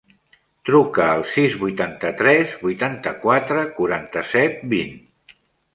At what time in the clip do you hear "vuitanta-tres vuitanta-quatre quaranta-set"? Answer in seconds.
1.65-4.63